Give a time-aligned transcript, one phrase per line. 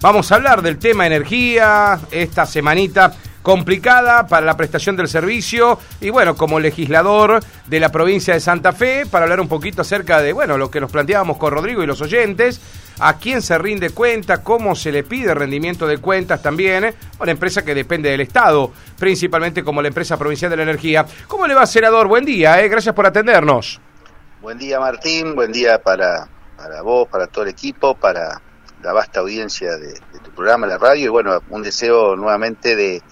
[0.00, 6.10] Vamos a hablar del tema energía, esta semanita complicada para la prestación del servicio y
[6.10, 10.34] bueno, como legislador de la provincia de Santa Fe, para hablar un poquito acerca de,
[10.34, 12.60] bueno, lo que nos planteábamos con Rodrigo y los oyentes,
[12.98, 17.64] a quién se rinde cuenta, cómo se le pide rendimiento de cuentas también, una empresa
[17.64, 21.06] que depende del Estado, principalmente como la empresa provincial de la energía.
[21.26, 22.06] ¿Cómo le va, senador?
[22.06, 22.68] Buen día, eh?
[22.68, 23.80] gracias por atendernos.
[24.42, 28.42] Buen día, Martín, buen día para, para vos, para todo el equipo, para
[28.86, 33.02] la vasta audiencia de, de tu programa, la radio, y bueno, un deseo nuevamente de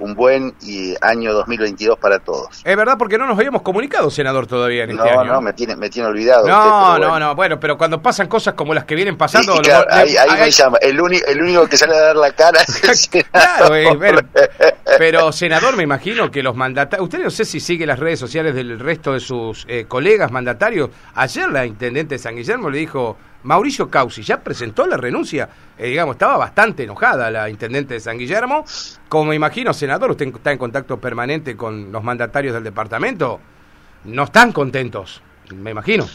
[0.00, 2.62] un buen y año 2022 para todos.
[2.64, 5.24] Es verdad, porque no nos habíamos comunicado, senador, todavía en este año.
[5.24, 6.48] No, no, me tiene, me tiene olvidado.
[6.48, 7.18] No, usted, no, bueno.
[7.18, 9.54] no, bueno, pero cuando pasan cosas como las que vienen pasando...
[9.56, 12.00] Y, y claro, lo, ahí, ahí, ahí, me llama, el, el, único que sale a
[12.00, 14.20] dar la cara es el Claro, es, pero,
[14.98, 17.04] pero, senador, me imagino que los mandatarios...
[17.04, 20.90] Usted no sé si sigue las redes sociales del resto de sus eh, colegas mandatarios.
[21.14, 23.16] Ayer la intendente de San Guillermo le dijo...
[23.42, 28.18] Mauricio Causi ya presentó la renuncia, eh, digamos, estaba bastante enojada la intendente de San
[28.18, 28.64] Guillermo.
[29.08, 33.40] Como me imagino, senador, usted está en contacto permanente con los mandatarios del departamento.
[34.04, 35.22] No están contentos,
[35.54, 36.06] me imagino.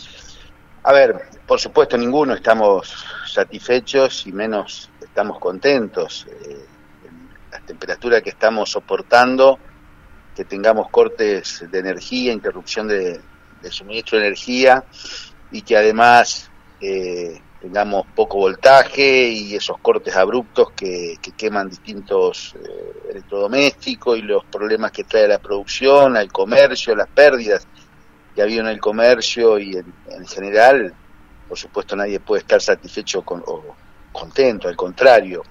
[0.83, 6.27] A ver, por supuesto, ninguno estamos satisfechos y menos estamos contentos.
[6.29, 6.65] Eh,
[7.51, 9.57] la temperatura que estamos soportando,
[10.35, 13.19] que tengamos cortes de energía, interrupción de,
[13.61, 14.83] de suministro de energía
[15.51, 22.55] y que además eh, tengamos poco voltaje y esos cortes abruptos que, que queman distintos
[22.63, 27.67] eh, electrodomésticos y los problemas que trae la producción, al comercio, las pérdidas
[28.33, 30.93] que ha habido en el comercio y en, en general,
[31.47, 33.63] por supuesto nadie puede estar satisfecho con, o
[34.11, 35.43] contento, al contrario.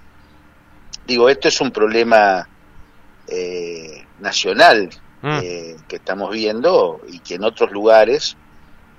[1.05, 2.47] Digo, esto es un problema
[3.27, 4.89] eh, nacional
[5.21, 5.39] mm.
[5.87, 8.37] que estamos viendo y que en otros lugares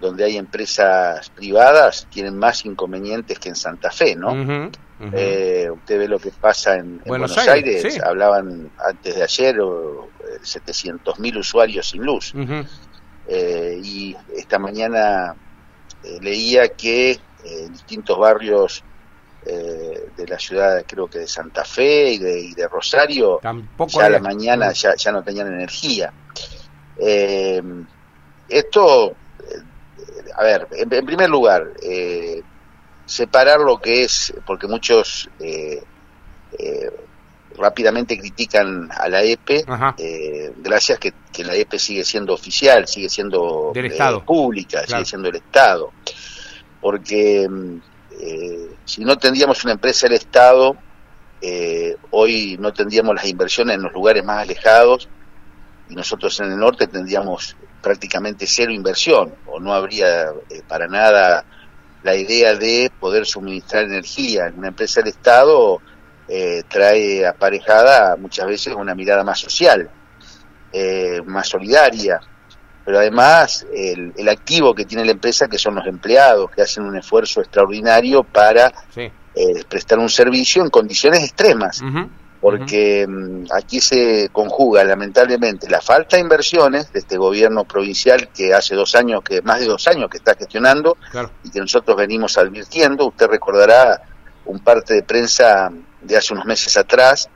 [0.00, 4.32] donde hay empresas privadas tienen más inconvenientes que en Santa Fe, ¿no?
[4.32, 5.10] Uh -huh, uh -huh.
[5.12, 8.00] Eh, usted ve lo que pasa en, en Buenos, Buenos, Aires, Aires sí.
[8.04, 10.08] hablaban antes de ayer o,
[10.42, 12.34] 700 mil usuarios sin luz.
[12.34, 12.66] Uh -huh.
[13.28, 15.34] eh, y esta mañana
[16.04, 18.84] eh, leía que eh, en distintos barrios
[19.44, 24.00] eh, de la ciudad, creo que de Santa Fe y de, y de Rosario, Tampoco
[24.00, 26.12] ya a la mañana ya, ya no tenían energía.
[26.98, 27.62] Eh,
[28.48, 29.14] esto
[30.36, 32.42] a ver, en, en primer lugar, eh,
[33.06, 35.82] separar lo que es, porque muchos eh,
[36.58, 36.90] eh,
[37.56, 39.64] rápidamente critican a la EPE,
[39.96, 44.22] eh, gracias que, que, la EPE sigue siendo oficial, sigue siendo Del Estado.
[44.24, 44.88] pública, claro.
[44.88, 45.92] sigue siendo el Estado.
[46.80, 47.48] Porque
[48.20, 50.76] eh, si no tendríamos una empresa del Estado,
[52.10, 55.08] hoy no tendríamos las inversiones en los lugares más alejados
[55.88, 61.44] y nosotros en el norte tendríamos prácticamente cero inversión o no habría eh, para nada
[62.02, 64.52] la idea de poder suministrar energía.
[64.56, 65.80] Una empresa del Estado
[66.26, 69.88] eh, trae aparejada muchas veces una mirada más social,
[70.72, 72.20] eh, más solidaria,
[72.84, 76.82] pero además el, el, activo que tiene la empresa que son los empleados que hacen
[76.82, 79.12] un esfuerzo extraordinario para sí.
[79.68, 81.80] prestar un servicio en condiciones extremas.
[81.82, 82.08] Uh -huh
[82.46, 83.48] porque uh -huh.
[83.58, 88.94] aquí se conjuga lamentablemente la falta de inversiones de este gobierno provincial que hace dos
[88.94, 91.32] años, que más de dos años que está gestionando claro.
[91.42, 93.08] y que nosotros venimos advirtiendo.
[93.08, 94.00] Usted recordará
[94.44, 97.28] un parte de prensa de hace unos meses atrás,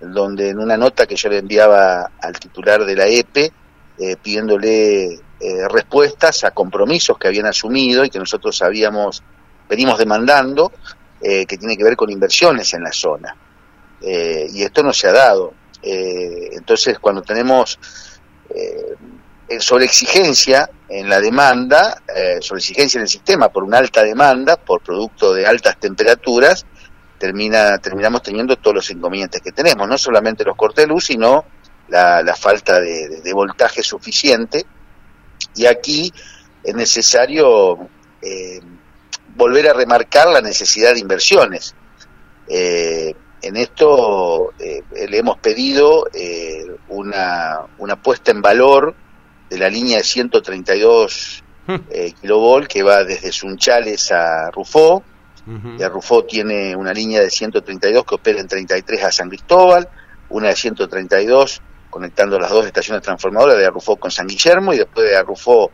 [0.00, 3.52] donde en una nota que yo le enviaba al titular de la EPE,
[3.98, 9.22] eh, pidiéndole eh, respuestas a compromisos que habían asumido y que nosotros habíamos,
[9.68, 10.72] venimos demandando,
[11.20, 13.36] eh, que tiene que ver con inversiones en la zona
[14.02, 15.54] eh, y esto no se ha dado.
[15.82, 17.78] Eh, entonces, cuando tenemos
[18.50, 24.02] eh, sobre exigencia en la demanda, eh, sobre exigencia en el sistema por una alta
[24.02, 26.66] demanda, por producto de altas temperaturas,
[27.18, 31.44] termina, terminamos teniendo todos los inconvenientes que tenemos, no solamente los cortes de luz, sino
[31.88, 34.66] la, la falta de, de, voltaje suficiente.
[35.54, 36.12] Y aquí
[36.62, 37.88] es necesario
[38.20, 38.60] eh,
[39.36, 41.74] volver a remarcar la necesidad de inversiones.
[42.48, 48.94] Eh, en esto eh, le hemos pedido eh, una, una puesta en valor
[49.48, 51.44] de la línea de 132
[51.90, 55.02] eh, kilovolt que va desde Sunchales a Rufó.
[55.46, 55.80] Uh -huh.
[55.80, 59.88] Y Rufó tiene una línea de 132 que opera en 33 a San Cristóbal,
[60.28, 65.08] una de 132 conectando las dos estaciones transformadoras de Arrufó con San Guillermo y después
[65.08, 65.70] de Arrufó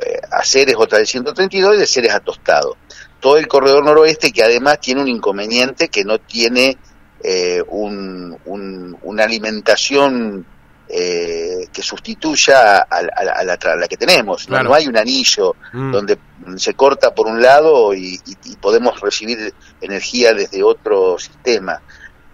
[0.00, 2.76] eh, a Ceres otra de 132 y de Ceres a Tostado.
[3.20, 6.78] Todo el corredor noroeste que además tiene un inconveniente que no tiene
[7.22, 10.46] eh, un, un, una alimentación
[10.92, 13.02] eh, que sustituya a,
[13.44, 14.48] la, que tenemos.
[14.48, 14.74] ¿no?
[14.74, 15.92] hay un anillo mm.
[15.92, 16.18] donde
[16.56, 18.20] se corta por un lado y,
[18.60, 21.80] podemos recibir energía desde otro sistema.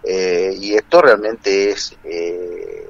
[0.02, 2.88] Eh, y esto realmente es eh,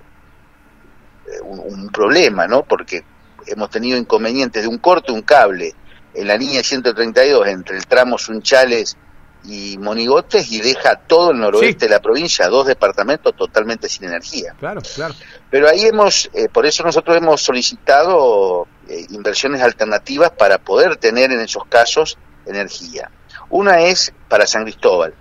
[1.43, 2.63] un, un, problema, ¿no?
[2.63, 3.03] Porque
[3.47, 5.75] hemos tenido inconvenientes de un corte, un cable
[6.15, 8.97] en la línea 132 entre el tramo Sunchales
[9.45, 14.55] y Monigotes y deja todo el noroeste de la provincia, dos departamentos totalmente sin energía.
[14.59, 15.15] Claro, claro.
[15.51, 21.31] Pero ahí hemos, eh, por eso nosotros hemos solicitado eh, inversiones alternativas para poder tener
[21.31, 23.11] en esos casos energía.
[23.51, 25.15] Una es para San Cristóbal.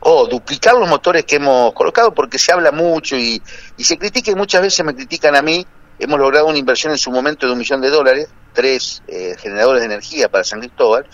[0.00, 3.42] O duplicar los motores que hemos colocado, porque se habla mucho y,
[3.76, 5.66] y se critica y muchas veces me critican a mí.
[5.98, 9.80] Hemos logrado una inversión en su momento de un millón de dólares, tres eh, generadores
[9.80, 11.06] de energía para San Cristóbal,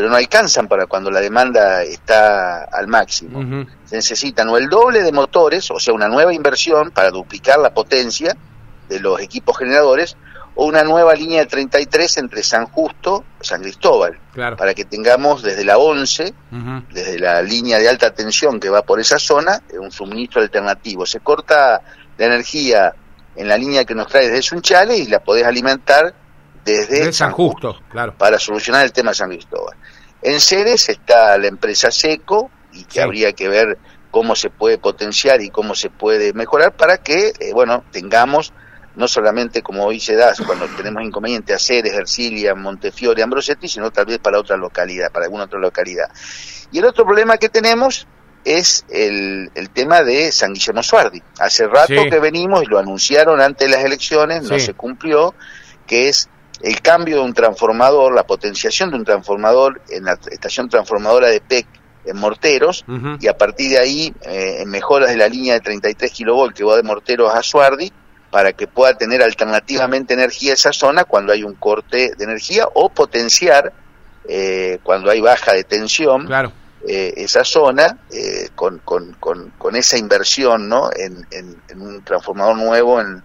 [0.00, 3.66] pero no alcanzan para cuando la demanda está al máximo.
[3.84, 7.74] Se necesitan o el doble de motores, o sea, una nueva inversión para duplicar la
[7.74, 8.34] potencia
[8.88, 10.16] de los equipos generadores,
[10.54, 14.18] o una nueva línea de 33 entre San Justo y San Cristóbal,
[14.56, 16.32] para que tengamos desde la 11,
[16.90, 21.04] desde la línea de alta tensión que va por esa zona, un suministro alternativo.
[21.04, 21.82] Se corta
[22.16, 22.94] la energía
[23.36, 26.14] en la línea que nos trae desde Sunchales y la podés alimentar
[26.64, 28.14] desde San, Justo, claro.
[28.16, 29.76] para solucionar el tema de San Cristóbal.
[30.22, 33.78] En Ceres está la empresa Seco y que habría que ver
[34.10, 38.52] cómo se puede potenciar y cómo se puede mejorar para que, eh, bueno, tengamos
[38.96, 43.90] no solamente como hoy se da cuando tenemos inconveniente a Ceres, Ercilia, Montefiore, Ambrosetti, sino
[43.90, 46.10] tal vez para otra localidad, para alguna otra localidad.
[46.72, 48.06] Y el otro problema que tenemos
[48.44, 51.22] es el, el tema de San Guillermo Suardi.
[51.38, 55.34] Hace rato que venimos y lo anunciaron antes de las elecciones, no se cumplió,
[55.86, 56.28] que es
[56.62, 61.40] el cambio de un transformador, la potenciación de un transformador en la estación transformadora de
[61.40, 61.66] PEC
[62.04, 62.84] en Morteros
[63.20, 66.64] y a partir de ahí eh, en mejoras de la línea de 33 kilovolt que
[66.64, 67.92] va de Morteros a Suardi
[68.30, 72.88] para que pueda tener alternativamente energía esa zona cuando hay un corte de energía o
[72.88, 73.72] potenciar
[74.28, 76.28] eh, cuando hay baja de tensión
[76.88, 77.98] eh, esa zona
[78.54, 80.88] con, con, con, con, esa inversión ¿no?
[80.96, 83.22] en, en un transformador nuevo en,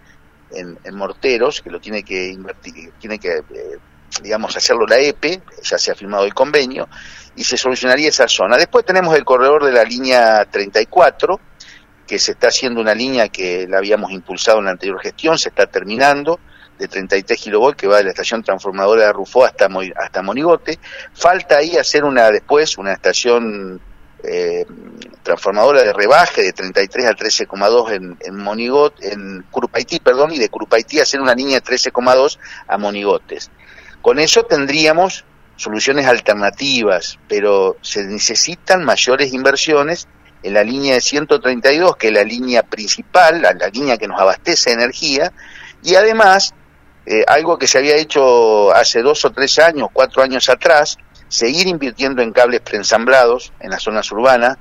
[0.55, 3.77] en, morteros, que lo tiene que invertir, tiene que, eh,
[4.21, 6.87] digamos, hacerlo la EPE, ya se ha firmado el convenio,
[7.35, 8.57] y se solucionaría esa zona.
[8.57, 11.39] Después tenemos el corredor de la línea 34,
[12.07, 15.49] que se está haciendo una línea que la habíamos impulsado en la anterior gestión, se
[15.49, 16.39] está terminando,
[16.77, 20.77] de 33 kilovolt que va de la estación transformadora de Rufó hasta, hasta Monigote.
[21.13, 23.81] Falta ahí hacer una después, una estación
[24.23, 24.65] eh,
[25.23, 30.49] transformadora de rebaje de 33 a 13,2 en, en Monigot, en Curupaití, perdón, y de
[30.49, 33.51] Curupaití hacer una línea de 13,2 a Monigotes.
[34.01, 35.25] Con eso tendríamos
[35.55, 40.07] soluciones alternativas, pero se necesitan mayores inversiones
[40.43, 44.71] en la línea de 132, que es la línea principal, la, línea que nos abastece
[44.71, 45.31] energía,
[45.81, 46.53] y además,
[47.05, 50.97] eh, algo que se había hecho hace dos o tres años, cuatro años atrás,
[51.27, 54.57] seguir invirtiendo en cables preensamblados en las zonas urbanas,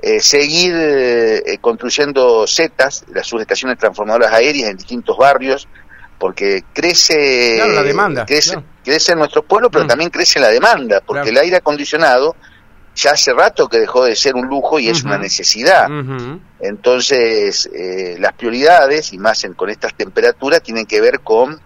[0.00, 5.68] eh, seguir eh, construyendo zetas, las subestaciones transformadoras aéreas en distintos barrios,
[6.18, 9.88] porque crece la demanda, crece, crece en nuestro pueblo, pero mm.
[9.88, 12.36] también crece la demanda, porque el aire acondicionado
[12.94, 15.88] ya hace rato que dejó de ser un lujo y es una necesidad.
[16.60, 21.60] Entonces, eh, las prioridades, y más con estas temperaturas, tienen que ver con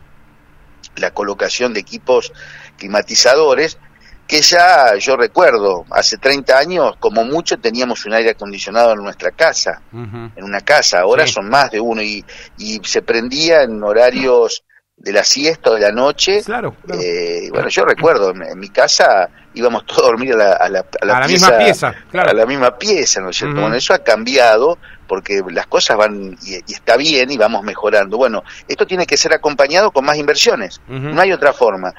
[0.96, 2.32] la colocación de equipos
[2.78, 3.78] climatizadores
[4.26, 9.30] que ya yo recuerdo, hace 30 años, como mucho, teníamos un aire acondicionado en nuestra
[9.30, 12.24] casa, en una casa, ahora son más de uno, y,
[12.58, 14.64] y se prendía en horarios
[14.96, 16.42] de la siesta o de la noche.
[16.42, 16.74] Claro.
[16.92, 20.84] Eh, bueno, yo recuerdo, en, mi casa íbamos todos a dormir a la, a la,
[21.00, 22.30] a la, misma pieza, claro.
[22.30, 23.60] a la misma pieza, ¿no es cierto?
[23.60, 28.16] Bueno, eso ha cambiado porque las cosas van y, está bien y vamos mejorando.
[28.16, 31.94] Bueno, esto tiene que ser acompañado con más inversiones, no hay otra forma.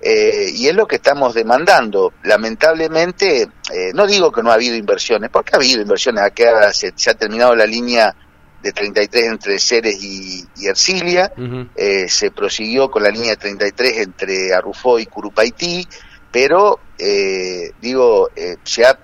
[0.00, 2.12] Eh, y es lo que estamos demandando.
[2.24, 6.22] Lamentablemente, eh, no digo que no ha habido inversiones, porque ha habido inversiones.
[6.22, 8.14] Acá se, se ha terminado la línea
[8.62, 11.32] de 33 entre Ceres y, Ercilia,
[11.76, 15.86] eh, se prosiguió con la línea de 33 entre Arrufó y Curupaití,
[16.32, 16.80] pero,
[17.80, 18.30] digo,
[18.64, 18.98] se ha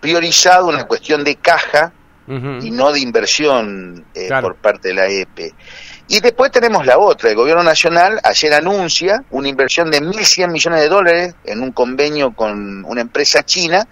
[0.00, 1.92] priorizado una cuestión de caja
[2.28, 4.04] y no de inversión
[4.42, 5.54] por parte de la EPE.
[6.08, 10.80] Y después tenemos la otra, el gobierno nacional ayer anuncia una inversión de 1.100 millones
[10.80, 13.86] de dólares en un convenio con una empresa china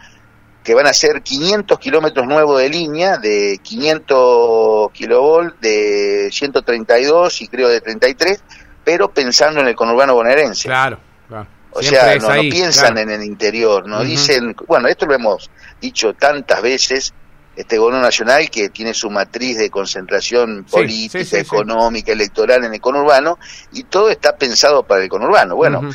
[0.65, 7.49] que van a ser 500 kilómetros nuevos de línea de 500 kilovolt, de 132 y
[7.49, 8.43] creo de 33,
[8.83, 10.69] pero pensando en el conurbano bonaerense.
[10.69, 11.47] Claro, claro.
[11.71, 16.63] O sea, no, piensan en el interior, no dicen, bueno, esto lo hemos dicho tantas
[16.63, 17.13] veces,
[17.57, 23.39] este gobierno nacional que tiene su matriz de concentración política, económica, electoral en el conurbano,
[23.73, 25.55] y todo está pensado para el conurbano.
[25.55, 25.91] Bueno,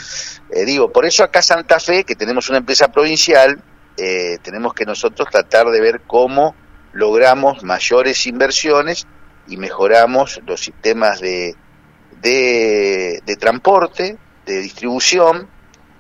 [0.49, 3.61] eh, digo, por eso acá Santa Fe, que tenemos una empresa provincial,
[3.97, 6.55] eh, tenemos que nosotros tratar de ver cómo
[6.93, 9.05] logramos mayores inversiones
[9.47, 11.55] y mejoramos los sistemas de,
[12.21, 15.47] de, transporte, de distribución,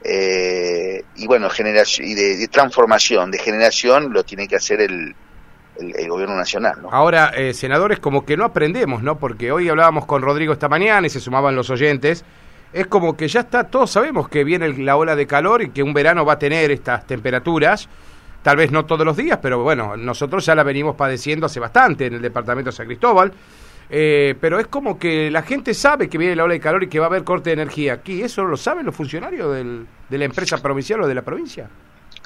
[0.03, 5.15] eh, y bueno, generación, y de, transformación, de generación, lo tiene que hacer el,
[5.79, 6.81] el, gobierno nacional.
[6.81, 6.89] ¿no?
[6.91, 9.17] Ahora, eh, senadores, como que no aprendemos, ¿no?
[9.17, 12.23] Porque hoy hablábamos con Rodrigo esta mañana y se sumaban los oyentes.
[12.71, 15.81] Es como que ya está, todos sabemos que viene la ola de calor y que
[15.81, 17.89] un verano va a tener estas temperaturas.
[18.43, 22.05] Tal vez no todos los días, pero bueno, nosotros ya la venimos padeciendo hace bastante
[22.05, 23.33] en el departamento de San Cristóbal.
[23.91, 26.87] Eh, pero es como que la gente sabe que viene la ola de calor y
[26.87, 28.21] que va a haber corte de energía aquí.
[28.21, 31.67] ¿Eso lo saben los funcionarios de la empresa provincial o de la provincia?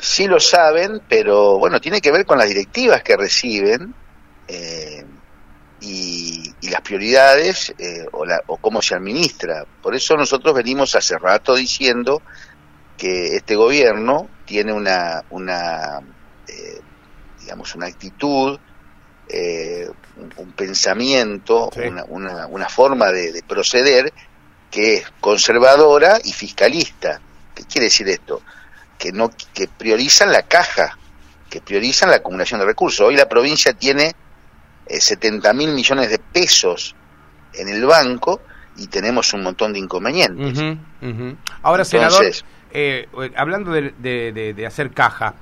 [0.03, 3.95] Sí lo saben, pero bueno, tiene que ver con las directivas que reciben
[4.47, 5.05] eh,
[5.81, 9.65] y, las prioridades eh, o, la, o cómo se administra.
[9.81, 12.21] Por eso nosotros venimos hace rato diciendo
[12.97, 16.01] que este gobierno tiene una, una
[17.39, 18.59] digamos, una actitud
[19.29, 19.89] eh,
[20.37, 21.69] un, pensamiento,
[22.09, 24.13] una, una, forma de, proceder
[24.69, 27.21] que es conservadora y fiscalista.
[27.55, 28.41] ¿Qué quiere decir esto?
[29.03, 30.97] Que, no, que priorizan la caja,
[31.49, 33.05] que priorizan la acumulación de recursos.
[33.05, 34.13] Hoy la provincia tiene
[34.85, 36.95] eh, 70 mil millones de pesos
[37.53, 38.39] en el banco
[38.77, 40.77] y tenemos un montón de inconvenientes.
[41.63, 42.23] Ahora, senador,
[42.71, 45.35] eh, hablando de hacer caja,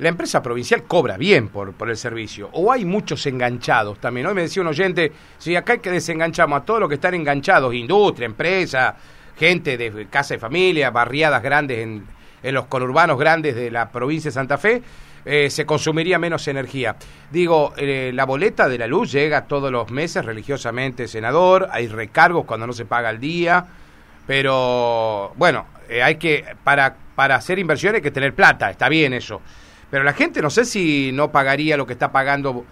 [0.00, 2.50] la empresa provincial cobra bien por, por el servicio.
[2.52, 4.26] O hay muchos enganchados también.
[4.26, 7.14] Hoy me decía un oyente, si acá hay que desenganchamos a todos los que están
[7.14, 8.96] enganchados, industria, empresa,
[9.36, 12.13] gente de casa de familia, barriadas grandes en,
[12.44, 14.82] en los conurbanos grandes de la provincia de Santa Fe,
[15.24, 16.94] eh, se consumiría menos energía.
[17.30, 22.44] Digo, eh, la boleta de la luz llega todos los meses religiosamente, senador, hay recargos
[22.44, 23.64] cuando no se paga el día,
[24.26, 29.14] pero bueno, eh, hay que, para, para hacer inversiones hay que tener plata, está bien
[29.14, 29.40] eso.
[29.90, 32.66] Pero la gente no sé si no pagaría lo que está pagando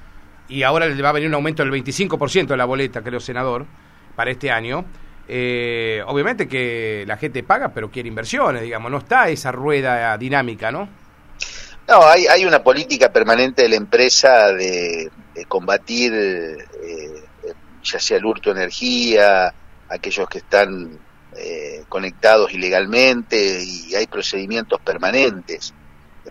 [0.49, 3.64] y ahora le va a venir un aumento del 25% de la boleta, creo, senador,
[4.14, 4.85] para este año.
[5.29, 10.71] Eh, obviamente que la gente paga, pero quiere inversiones, digamos, no está esa rueda dinámica,
[10.71, 10.88] ¿no?
[11.88, 15.11] No, hay, hay una política permanente de la empresa de,
[15.49, 16.57] combatir eh,
[17.83, 19.52] ya sea el hurto de energía,
[19.88, 20.99] aquellos que están
[21.37, 25.75] eh, conectados ilegalmente y hay procedimientos permanentes.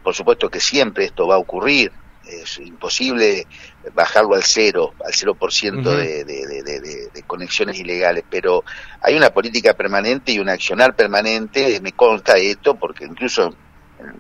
[0.04, 1.92] Por supuesto que siempre esto va a ocurrir,
[2.32, 3.46] es imposible
[3.94, 8.64] bajarlo al cero, al cero por ciento de, conexiones ilegales, pero
[9.02, 13.54] hay una política permanente y un accionar permanente, me consta esto, porque incluso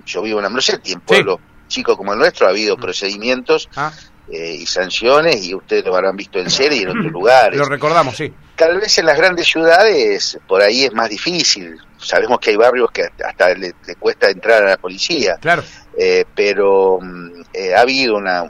[0.06, 3.92] yo vivo en Ambrosetti, en pueblo chico como el nuestro, ha habido procedimientos ah.
[4.30, 7.58] eh, y sanciones, y ustedes lo habrán visto en serie y en otros lugares.
[7.58, 8.32] Lo recordamos, sí.
[8.56, 12.92] Tal vez en las grandes ciudades, por ahí es más difícil, sabemos que hay barrios
[12.92, 15.38] que hasta le, cuesta entrar a la policía.
[15.40, 15.64] Claro.
[15.98, 18.50] Eh, pero mm, eh, ha habido una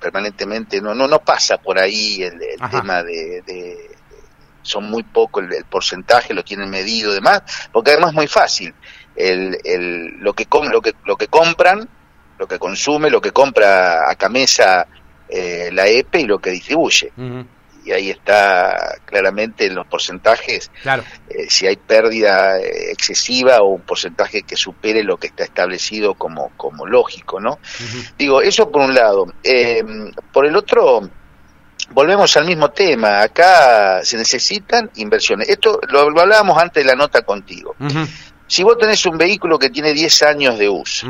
[0.00, 3.90] permanentemente no no no pasa por ahí el, tema de,
[4.62, 8.74] son muy poco el, porcentaje lo tienen medido y demás porque además es muy fácil
[9.14, 11.88] el, el lo que lo que lo que compran
[12.38, 14.86] lo que consume lo que compra a camesa
[15.28, 17.12] eh, la EPE y lo que distribuye
[17.84, 21.04] y ahí está claramente en los porcentajes claro.
[21.28, 26.14] Eh, si hay pérdida eh, excesiva o un porcentaje que supere lo que está establecido
[26.14, 27.58] como, como lógico, ¿no?
[28.18, 29.32] Digo, eso por un lado.
[29.42, 29.82] Eh,
[30.32, 31.08] por el otro,
[31.90, 33.22] volvemos al mismo tema.
[33.22, 35.48] Acá se necesitan inversiones.
[35.48, 37.74] Esto lo, hablábamos antes de la nota contigo.
[38.46, 41.06] Si vos tenés un vehículo que tiene 10 años de uso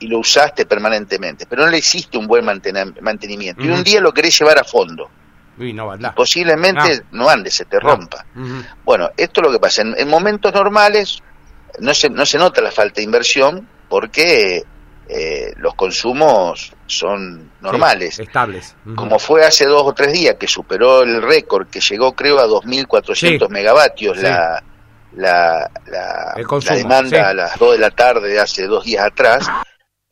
[0.00, 4.12] y lo usaste permanentemente, pero no le existe un buen mantenimiento y un día lo
[4.12, 5.10] querés llevar a fondo,
[6.14, 7.28] Posiblemente no.
[7.28, 8.24] ande, se te rompa.
[8.84, 9.82] Bueno, esto es lo que pasa.
[9.82, 11.22] En, momentos normales
[11.80, 14.64] no se, no se nota la falta de inversión porque
[15.08, 18.18] eh, los consumos son normales.
[18.18, 18.74] estables.
[18.94, 22.46] Como fue hace dos o tres días que superó el récord, que llegó creo a
[22.46, 24.62] 2.400 megavatios la,
[25.14, 29.48] la, la, la, demanda a las 2 de la tarde de hace dos días atrás.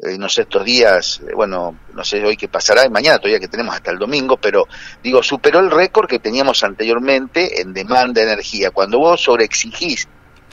[0.05, 3.49] Eh, no sé, estos días, eh, bueno, no sé hoy qué pasará, mañana todavía que
[3.49, 4.69] tenemos hasta el domingo, pero
[5.03, 8.71] digo, superó el récord que teníamos anteriormente en demanda de energía.
[8.71, 10.07] Cuando vos sobreexigís,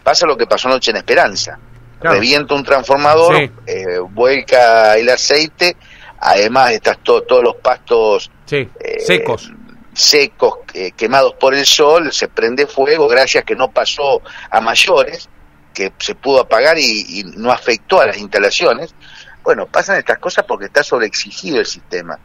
[0.03, 1.59] pasa lo que pasó anoche en Esperanza.
[1.99, 3.35] Revienta un transformador,
[3.67, 5.75] eh, vuelca el aceite,
[6.19, 9.51] además estás todos los pastos secos
[9.93, 10.59] secos,
[10.95, 15.27] quemados por el sol, se prende fuego, gracias que no pasó a mayores,
[15.73, 18.95] que se pudo apagar y no afectó a las instalaciones.
[19.43, 22.19] Bueno, pasan estas cosas porque está sobreexigido el sistema.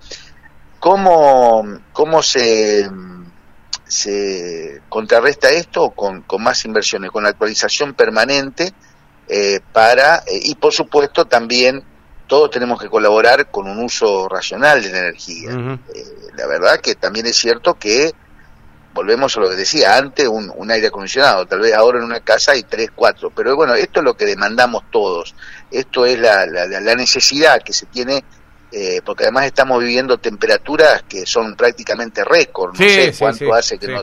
[0.86, 2.88] ¿cómo, cómo se,
[3.86, 5.90] se contrarresta esto?
[5.90, 8.72] Con, con más inversiones, con la actualización permanente
[9.28, 11.82] eh, para, eh, y por supuesto también
[12.28, 15.50] todos tenemos que colaborar con un uso racional de la energía.
[15.94, 16.04] Eh,
[16.36, 18.12] la verdad que también es cierto que
[18.96, 22.20] volvemos a lo que decía antes, un, un, aire acondicionado, tal vez ahora en una
[22.20, 25.34] casa hay tres, cuatro, pero bueno, esto es lo que demandamos todos,
[25.70, 28.24] esto es la, la, la necesidad que se tiene,
[28.72, 33.88] eh, porque además estamos viviendo temperaturas que son prácticamente récord, no sé cuánto hace que
[33.88, 34.02] no,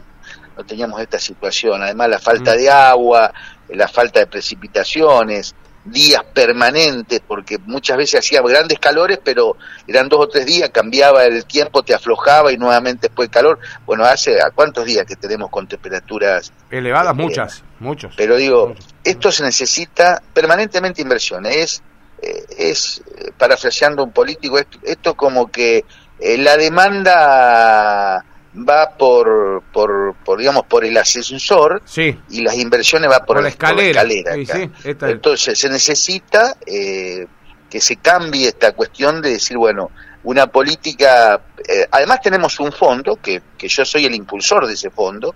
[0.55, 3.33] no, teníamos esta situación, además la falta de agua,
[3.69, 5.55] la falta de precipitaciones,
[5.85, 11.25] días permanentes, porque muchas veces hacía grandes calores, pero eran dos o tres días, cambiaba
[11.25, 13.59] el tiempo, te aflojaba y nuevamente después calor.
[13.85, 18.13] Bueno, hace a cuántos días que tenemos con temperaturas elevadas, muchas, muchos.
[18.15, 18.73] Pero digo,
[19.03, 21.83] esto se necesita permanentemente inversión, es,
[22.21, 25.85] eh, es eh, parafraseando un político, esto, esto como que
[26.19, 32.17] eh, la demanda va por, por, por, digamos por el ascensor sí.
[32.29, 34.55] y las inversiones va por, por la escalera, por la escalera.
[34.55, 37.25] sí, sí, entonces se necesita eh,
[37.69, 39.89] que se cambie esta cuestión de decir bueno
[40.23, 44.91] una política eh, además tenemos un fondo que, que yo soy el impulsor de ese
[44.91, 45.35] fondo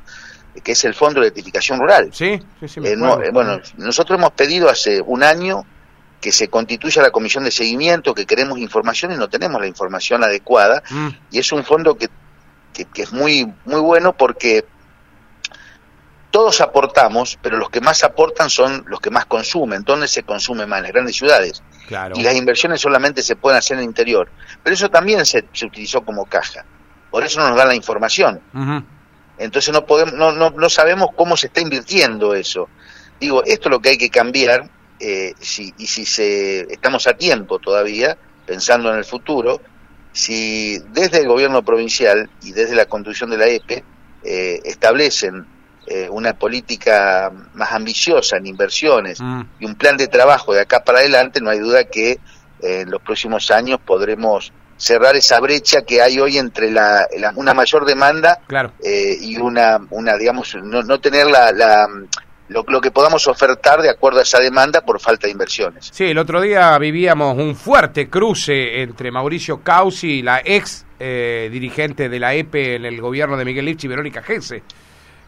[0.63, 2.09] que es el fondo de electrificación rural.
[2.11, 2.25] Sí,
[2.83, 5.65] eh, no, bueno nosotros hemos pedido hace un año
[6.19, 10.23] que se constituya la comisión de seguimiento, que queremos información y no tenemos la información
[10.23, 11.07] adecuada, mm.
[11.31, 12.09] y es un fondo que
[12.77, 14.65] que, que, es muy, muy bueno porque
[16.29, 19.83] todos aportamos, pero los que más aportan son los que más consumen.
[19.83, 20.77] ¿Dónde se consume más?
[20.77, 21.63] En las grandes ciudades.
[21.87, 22.15] Claro.
[22.17, 24.29] Y las inversiones solamente se pueden hacer en el interior.
[24.63, 26.63] Pero eso también se, se utilizó como caja.
[27.09, 28.41] Por eso no nos dan la información.
[28.53, 28.85] Uh -huh.
[29.39, 32.69] Entonces no, podemos, no, no, no sabemos cómo se está invirtiendo eso.
[33.19, 34.69] Digo, esto es lo que hay que cambiar
[34.99, 39.61] eh, si, y si se, estamos a tiempo todavía, pensando en el futuro,
[40.17, 43.83] si desde el gobierno provincial y desde la conducción de la EPE
[44.23, 45.45] eh, establecen
[45.85, 49.41] eh, una política más ambiciosa en inversiones mm.
[49.59, 52.19] y un plan de trabajo de acá para adelante, no hay duda que eh,
[52.61, 57.53] en los próximos años podremos cerrar esa brecha que hay hoy entre la, la una
[57.53, 58.73] mayor demanda claro.
[58.81, 61.87] y una, una digamos, no, no tener la, la
[62.49, 65.89] lo, que podamos ofertar de acuerdo a esa demanda por falta de inversiones.
[65.91, 72.09] Sí, el otro día vivíamos un fuerte cruce entre Mauricio Causi, la ex eh, dirigente
[72.09, 74.63] de la EPE en el gobierno de Miguel Lipchi y Verónica Gese.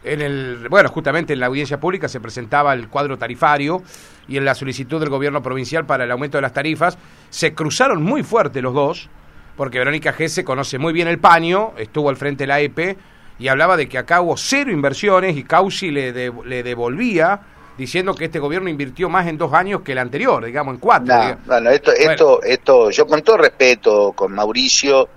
[0.02, 3.82] En el, bueno, justamente en la audiencia pública se presentaba el cuadro tarifario
[4.26, 6.96] y en la solicitud del gobierno provincial para el aumento de las tarifas
[7.28, 9.10] se cruzaron muy fuerte los dos,
[9.56, 12.96] porque Verónica Gese conoce muy bien el paño, estuvo al frente de la EPE,
[13.40, 17.40] y hablaba de que acá hubo cero inversiones y Causi le, de, le devolvía
[17.78, 21.16] diciendo que este gobierno invirtió más en dos años que el anterior, digamos, en cuatro.
[21.16, 22.10] No, bueno, esto, bueno.
[22.12, 25.08] esto, esto, yo con todo respeto, con Mauricio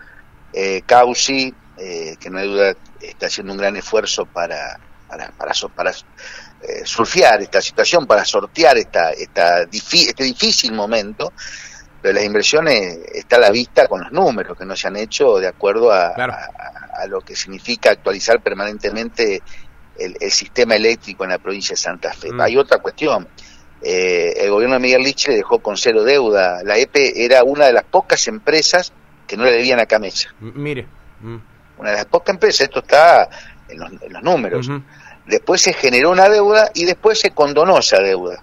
[0.54, 5.52] eh, Causi, eh, que no hay duda está haciendo un gran esfuerzo para, para, para,
[5.76, 11.34] para eh, surfear esta situación, para sortear esta, esta este difícil momento,
[12.04, 15.39] pero las inversiones está a la vista con los números que no se han hecho
[15.39, 16.34] de acuerdo a, claro.
[16.34, 19.42] a a lo que significa actualizar permanentemente
[19.98, 22.32] el, el, sistema eléctrico en la provincia de Santa Fe.
[22.32, 22.42] Mm.
[22.42, 23.28] Hay otra cuestión.
[23.82, 26.63] Eh, el gobierno de Miguel Lich le dejó con cero deuda.
[26.63, 28.94] La EPE era una de las pocas empresas
[29.28, 30.34] que no le debían a Camesa.
[30.39, 30.88] Mire.
[31.22, 31.38] Mm.
[31.78, 33.30] Una de las pocas empresas, esto está
[33.68, 34.70] en los, en los números.
[35.26, 38.42] Después se generó una deuda y después se condonó esa deuda.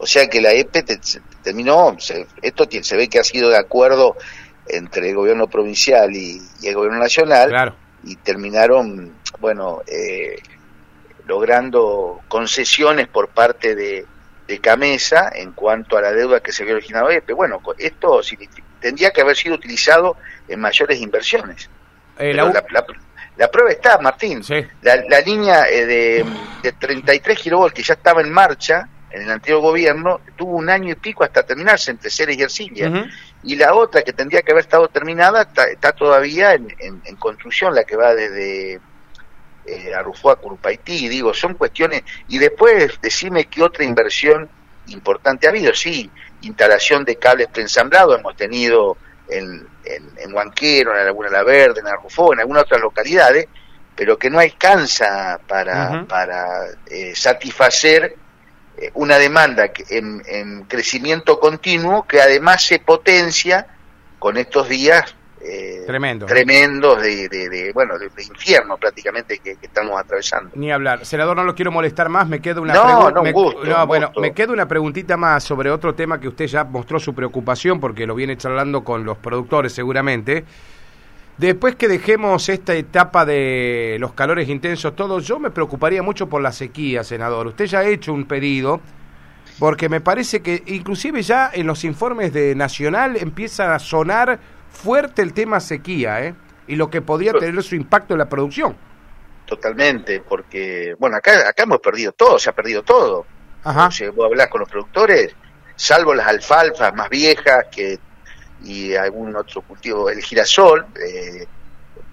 [0.00, 3.50] O sea que la EPE te, te terminó, se, esto se ve que ha sido
[3.50, 4.16] de acuerdo
[4.66, 7.76] entre el gobierno provincial y, y el gobierno nacional claro.
[8.04, 10.38] y terminaron, bueno, eh,
[11.26, 14.06] logrando concesiones por parte de,
[14.46, 17.34] de, Camesa en cuanto a la deuda que se había originado EPE.
[17.34, 18.22] Bueno, esto
[18.80, 20.16] tendría que haber sido utilizado
[20.48, 21.68] en mayores inversiones.
[22.18, 22.86] Eh, la, la, la,
[23.36, 24.42] la, prueba está, Martín.
[24.42, 24.66] Sí.
[24.80, 26.24] La, línea eh, de,
[26.62, 30.92] de 33 kilovolts que ya estaba en marcha, en el anterior gobierno, tuvo un año
[30.92, 32.88] y pico hasta terminarse entre Ceres y Ercilia.
[32.88, 33.10] Uh -huh.
[33.42, 37.16] Y la otra, que tendría que haber estado terminada, está, está todavía en, en, en,
[37.16, 38.80] construcción, la que va desde
[39.66, 40.04] eh, a
[40.36, 41.08] Curupaití.
[41.08, 42.02] Digo, son cuestiones.
[42.28, 44.48] Y después, decime qué otra inversión
[44.88, 45.74] importante ha habido.
[45.74, 46.10] Sí,
[46.42, 48.96] instalación de cables preensamblados hemos tenido
[49.28, 53.46] en, en, en Huanquero, en Laguna La Verde, en Arrufó, en algunas otras localidades,
[53.96, 56.06] pero que no alcanza para, uh -huh.
[56.06, 58.16] para eh, satisfacer
[58.94, 63.66] una demanda en, en, crecimiento continuo que además se potencia
[64.18, 66.26] con estos días eh, Tremendo.
[66.26, 70.50] tremendos de, de, de bueno de, de, infierno prácticamente que, que, estamos atravesando.
[70.54, 71.06] Ni hablar.
[71.06, 74.08] Senador, no lo quiero molestar más, me queda una no, no, me, gusto, no, bueno,
[74.08, 74.20] gusto.
[74.20, 78.06] me queda una preguntita más sobre otro tema que usted ya mostró su preocupación porque
[78.06, 80.44] lo viene charlando con los productores seguramente
[81.40, 86.42] Después que dejemos esta etapa de los calores intensos, todo, yo me preocuparía mucho por
[86.42, 87.46] la sequía, senador.
[87.46, 88.82] Usted ya ha hecho un pedido,
[89.58, 95.22] porque me parece que inclusive ya en los informes de Nacional empieza a sonar fuerte
[95.22, 96.34] el tema sequía, ¿eh?
[96.66, 98.76] Y lo que podría tener su impacto en la producción.
[99.46, 103.24] Totalmente, porque, bueno, acá, acá hemos perdido todo, se ha perdido todo.
[103.64, 103.90] Ajá.
[103.90, 105.34] Si vos hablás con los productores,
[105.74, 107.98] salvo las alfalfas más viejas que
[108.64, 110.86] y algún otro cultivo, el girasol.
[111.02, 111.46] Eh,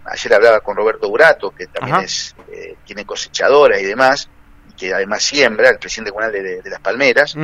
[0.06, 4.30] ayer hablaba con Roberto Burato, que también es eh, tiene cosechadora y demás,
[4.70, 7.36] y que además siembra, el presidente comunal de, Las Palmeras,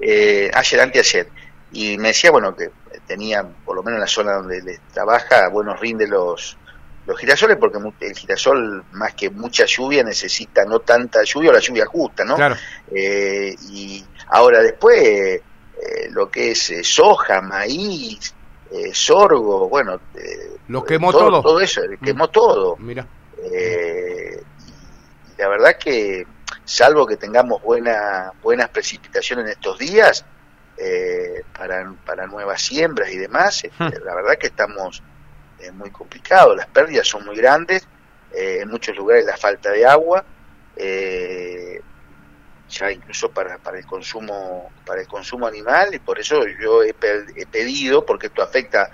[0.00, 1.28] eh, ayer, anteayer,
[1.72, 2.70] y me decía, bueno, que
[3.06, 6.58] tenía, por lo menos en la zona donde le trabaja, buenos rinde los,
[7.06, 11.60] los girasoles, porque el girasol, más que mucha lluvia, necesita no tanta lluvia o la
[11.60, 12.36] lluvia justa, ¿no?
[12.36, 12.56] Claro.
[12.90, 15.40] y ahora después,
[16.10, 18.34] lo que es soja, maíz,
[18.72, 20.00] eh, sorgo, bueno.
[20.14, 21.60] Eh, lo quemó todo, todo.
[21.60, 22.30] eso, quemó mm.
[22.30, 22.76] todo.
[22.78, 23.06] Mira.
[23.42, 24.42] Eh,
[25.30, 26.26] y la verdad que,
[26.64, 30.24] salvo que tengamos buena, buenas precipitaciones en estos días,
[31.56, 34.04] para, para nuevas siembras y demás, este, hmm.
[34.04, 35.00] la verdad que estamos
[35.74, 37.86] muy complicados, las pérdidas son muy grandes,
[38.32, 40.24] en muchos lugares la falta de agua,
[40.76, 41.80] eh,
[42.72, 46.94] ya incluso para, para el consumo para el consumo animal y por eso yo he,
[46.94, 48.90] pedido porque esto afecta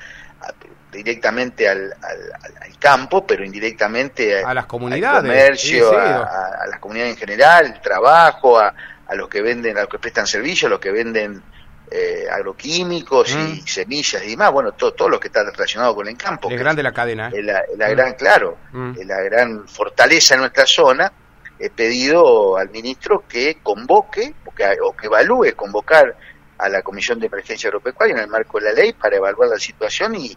[0.92, 7.18] directamente al, al, campo pero indirectamente a las comunidades al comercio a, las comunidades en
[7.18, 8.74] general el trabajo a,
[9.06, 11.42] a los que venden a los que prestan servicios a los que venden
[11.90, 13.66] eh, agroquímicos y mm.
[13.66, 16.50] semillas y demás, bueno, todo, todo lo que está relacionado con el campo.
[16.50, 17.30] Es grande la cadena.
[17.32, 17.42] ¿eh?
[17.42, 18.92] La, gran, claro, mm.
[19.06, 21.10] la gran fortaleza en nuestra zona
[21.58, 26.16] he pedido al ministro que convoque o que, o que evalúe convocar
[26.58, 29.58] a la Comisión de Emergencia Agropecuaria en el marco de la ley para evaluar la
[29.58, 30.36] situación y,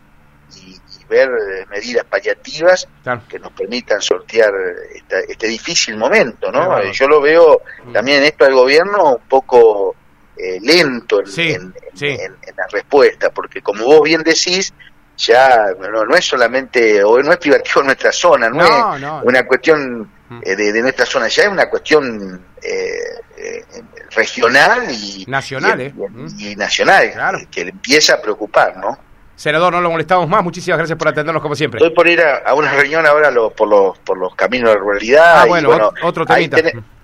[1.10, 2.88] ver eh, medidas paliativas
[3.28, 4.54] que nos permitan sortear
[5.28, 6.82] este difícil momento, ¿no?
[6.90, 7.92] Yo lo veo mm.
[7.92, 9.94] también en esto del gobierno un poco
[10.38, 11.74] eh, lento en,
[12.56, 14.74] la respuesta, porque como vos bien decís,
[15.18, 19.46] ya no, no es solamente, o no es privativo en nuestra zona, no, es una
[19.46, 20.10] cuestión
[20.44, 22.90] eh, de, nuestra zona, ya es una cuestión eh,
[23.38, 23.66] eh,
[24.12, 25.94] regional y nacional,
[26.38, 28.98] y, nacional que le empieza a preocupar, ¿no?
[29.36, 30.44] Senador, no lo molestamos más.
[30.44, 31.80] Muchísimas gracias por atendernos como siempre.
[31.80, 35.42] Estoy por ir a, una reunión ahora por los por los caminos de la ruralidad.
[35.42, 36.58] Ah, bueno, otro temita.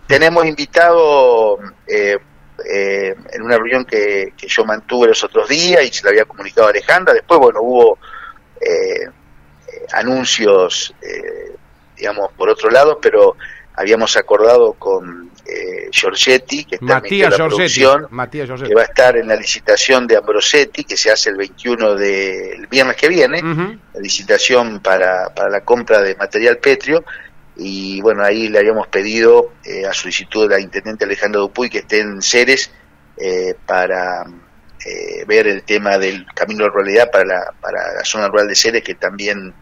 [0.06, 6.12] tenemos invitado en una reunión que, que, yo mantuve los otros días y se lo
[6.12, 7.14] había comunicado a Alejandra.
[7.14, 7.98] Después, bueno, hubo
[9.92, 10.94] anuncios
[11.98, 13.36] digamos, por otro lado, pero
[13.76, 18.08] habíamos acordado con eh, Giorgetti, que está en la producción,
[18.66, 22.68] que va a estar en la licitación de Ambrosetti, que se hace el 21 del
[22.68, 27.04] viernes que viene, la licitación para, para la compra de material petrio,
[27.58, 31.80] y bueno, ahí le habíamos pedido eh, a solicitud de la intendente Alejandra Dupuy que
[31.80, 32.72] esté en Ceres
[33.18, 34.26] eh, para
[34.86, 38.56] eh, ver el tema del camino de ruralidad para la, para la zona rural de
[38.56, 39.54] Ceres, que también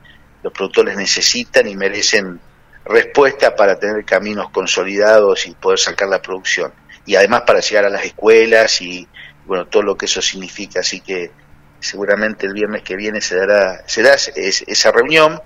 [0.46, 2.40] los productores necesitan y merecen
[2.86, 6.72] respuesta para tener caminos consolidados y poder sacar la producción.
[7.04, 9.08] Y además para llegar a las escuelas y
[9.48, 10.82] bueno, todo lo que eso significa.
[10.82, 11.32] Así que
[11.80, 15.42] seguramente el viernes que viene se dará, se esa reunión.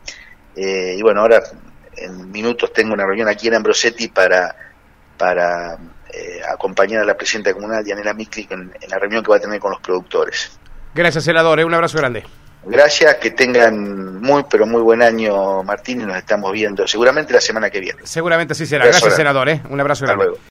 [0.54, 1.44] Eh, y bueno, ahora
[1.96, 4.54] en minutos tengo una reunión aquí en Ambrosetti para,
[5.18, 5.78] para
[6.14, 9.40] eh, acompañar a la presidenta comunal, Dianela Miklik, en, en, la reunión que va a
[9.40, 10.60] tener con los productores.
[10.94, 11.58] Gracias, senador.
[11.62, 12.26] Eh, un abrazo grande.
[12.64, 17.42] Gracias, que tengan muy, pero muy buen año, Martín, y nos estamos viendo seguramente la
[17.42, 18.02] semana que viene.
[18.04, 18.86] Seguramente sí será.
[18.86, 19.48] Gracias, senador.
[19.50, 19.62] ¿eh?
[19.70, 20.32] Un abrazo grande.